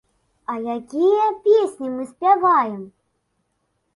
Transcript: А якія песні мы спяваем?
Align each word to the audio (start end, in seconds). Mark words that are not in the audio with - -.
А 0.51 0.53
якія 0.77 1.27
песні 1.49 1.91
мы 1.97 2.03
спяваем? 2.13 2.79